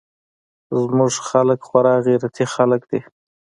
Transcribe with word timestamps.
زموږ 0.83 1.13
خلق 1.29 1.59
خورا 1.67 1.95
غيرتي 2.07 2.45
خلق 2.53 2.81
دي. 2.91 2.99